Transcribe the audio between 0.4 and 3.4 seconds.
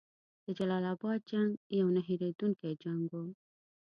د جلال اباد جنګ یو نه هیریدونکی جنګ وو.